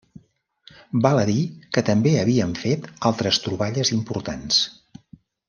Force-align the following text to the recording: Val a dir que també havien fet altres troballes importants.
Val 1.05 1.19
a 1.23 1.25
dir 1.29 1.43
que 1.77 1.83
també 1.89 2.13
havien 2.21 2.57
fet 2.63 2.89
altres 3.11 3.39
troballes 3.45 3.93
importants. 3.99 4.65